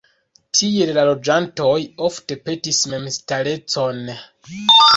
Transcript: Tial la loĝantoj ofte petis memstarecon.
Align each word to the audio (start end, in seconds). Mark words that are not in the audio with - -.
Tial 0.59 0.91
la 0.97 1.03
loĝantoj 1.09 1.75
ofte 2.07 2.39
petis 2.49 2.81
memstarecon. 2.95 4.05